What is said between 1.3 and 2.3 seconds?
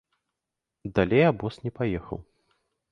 абоз не паехаў.